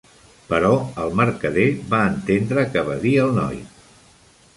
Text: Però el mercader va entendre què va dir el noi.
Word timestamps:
Però 0.51 0.69
el 1.03 1.11
mercader 1.19 1.65
va 1.91 1.99
entendre 2.13 2.63
què 2.77 2.83
va 2.89 2.97
dir 3.05 3.13
el 3.27 3.35
noi. 3.37 3.61